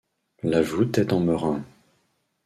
La 0.41 0.63
voûte 0.63 0.97
est 0.97 1.13
en 1.13 1.19
merrain. 1.19 1.63